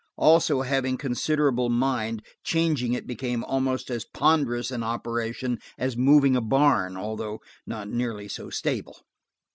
Also, 0.17 0.63
having 0.63 0.97
considerable 0.97 1.69
mind, 1.69 2.23
changing 2.43 2.93
it 2.93 3.05
became 3.05 3.43
almost 3.43 3.91
as 3.91 4.03
ponderous 4.03 4.71
an 4.71 4.81
operation 4.81 5.59
as 5.77 5.95
moving 5.95 6.35
a 6.35 6.41
barn, 6.41 6.97
although 6.97 7.39
not 7.67 7.87
nearly 7.87 8.27
so 8.27 8.49
stable. 8.49 9.05